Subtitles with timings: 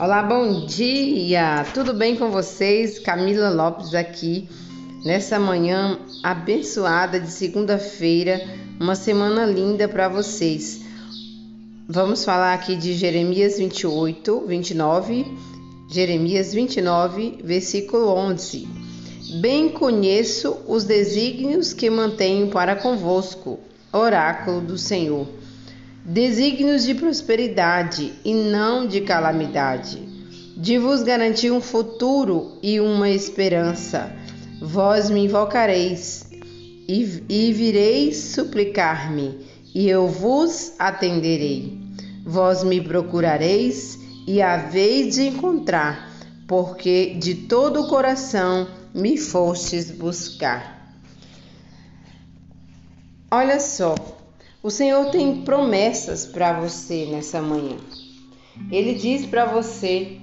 [0.00, 1.62] Olá, bom dia!
[1.74, 2.98] Tudo bem com vocês?
[2.98, 4.48] Camila Lopes aqui
[5.04, 8.40] nessa manhã abençoada de segunda-feira,
[8.80, 10.80] uma semana linda para vocês.
[11.86, 15.26] Vamos falar aqui de Jeremias 28, 29,
[15.90, 18.66] Jeremias 29, versículo 11.
[19.42, 23.60] Bem conheço os desígnios que mantenho para convosco,
[23.92, 25.26] oráculo do Senhor
[26.04, 29.98] desígnios de prosperidade e não de calamidade,
[30.56, 34.12] de vos garantir um futuro e uma esperança.
[34.60, 36.26] Vós me invocareis
[36.88, 39.38] e, e vireis suplicar-me,
[39.74, 41.78] e eu vos atenderei.
[42.24, 46.10] Vós me procurareis e haveis de encontrar,
[46.46, 50.94] porque de todo o coração me fostes buscar.
[53.30, 53.94] Olha só,
[54.62, 57.76] o Senhor tem promessas para você nessa manhã.
[58.70, 60.18] Ele diz para você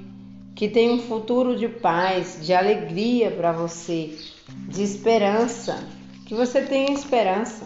[0.55, 4.15] que tem um futuro de paz, de alegria para você,
[4.69, 5.83] de esperança,
[6.27, 7.65] que você tenha esperança.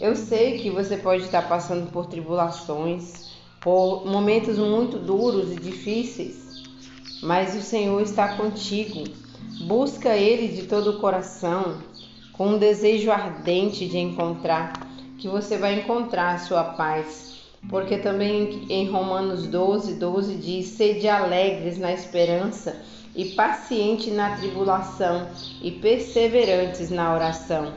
[0.00, 6.62] Eu sei que você pode estar passando por tribulações, por momentos muito duros e difíceis,
[7.20, 9.02] mas o Senhor está contigo.
[9.66, 11.78] Busca Ele de todo o coração,
[12.32, 14.91] com um desejo ardente de encontrar
[15.22, 17.40] que você vai encontrar sua paz.
[17.70, 22.82] Porque também em Romanos 12, 12 diz: Sede alegres na esperança
[23.14, 25.28] e paciente na tribulação
[25.62, 27.72] e perseverantes na oração.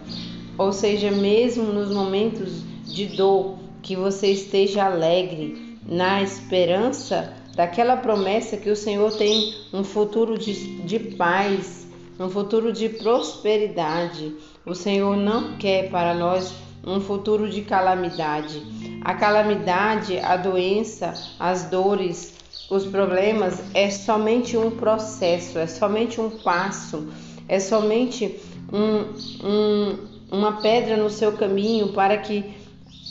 [0.57, 8.57] Ou seja, mesmo nos momentos de dor, que você esteja alegre na esperança daquela promessa
[8.57, 11.87] que o Senhor tem um futuro de, de paz,
[12.19, 14.35] um futuro de prosperidade.
[14.65, 16.51] O Senhor não quer para nós
[16.85, 18.61] um futuro de calamidade.
[19.01, 22.33] A calamidade, a doença, as dores,
[22.69, 27.07] os problemas é somente um processo, é somente um passo,
[27.47, 28.39] é somente
[28.71, 29.97] um, um,
[30.31, 32.53] uma pedra no seu caminho para que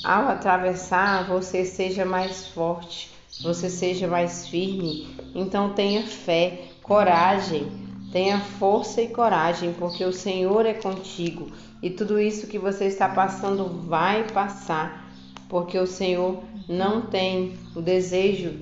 [0.02, 3.10] ao atravessar você seja mais forte,
[3.42, 5.16] você seja mais firme.
[5.34, 7.83] Então tenha fé, coragem,
[8.14, 11.48] tenha força e coragem, porque o Senhor é contigo.
[11.82, 15.12] E tudo isso que você está passando vai passar,
[15.48, 18.52] porque o Senhor não tem o desejo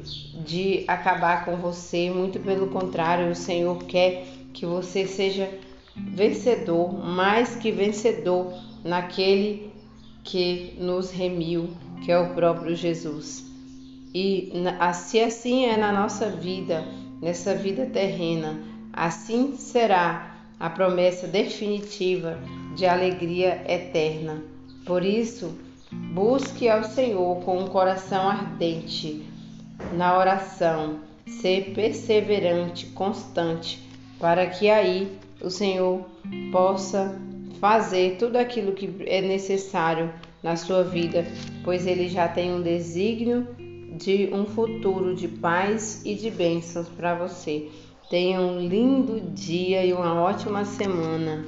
[0.42, 4.24] de acabar com você, muito pelo contrário, o Senhor quer
[4.54, 5.50] que você seja
[5.94, 9.70] vencedor, mais que vencedor naquele
[10.24, 11.69] que nos remiu,
[12.02, 13.44] que é o próprio Jesus.
[14.14, 14.50] E
[14.94, 16.86] se assim é na nossa vida,
[17.20, 22.38] nessa vida terrena, assim será a promessa definitiva
[22.76, 24.42] de alegria eterna.
[24.84, 25.56] Por isso,
[26.12, 29.26] busque ao Senhor com um coração ardente
[29.94, 33.82] na oração, ser perseverante, constante,
[34.19, 35.10] para que aí
[35.41, 36.04] o Senhor
[36.52, 37.19] possa
[37.60, 41.26] fazer tudo aquilo que é necessário na sua vida,
[41.64, 43.47] pois ele já tem um desígnio
[43.97, 47.69] de um futuro de paz e de bênçãos para você.
[48.12, 51.46] Tenha um lindo dia e uma ótima semana.